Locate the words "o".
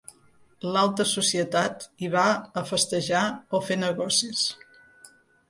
3.59-3.61